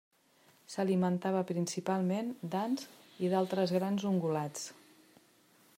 [0.75, 2.87] S'alimentava principalment d'ants
[3.27, 4.65] i d'altres grans ungulats.